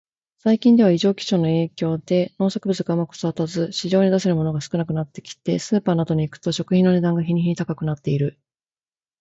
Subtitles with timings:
[0.39, 8.39] 最近では、異常気象の影響で農作物がうまく育たず、市場に出せるものが少なくなってきて、スーパーなどに行くと食品の値段が日に日に高くなっている。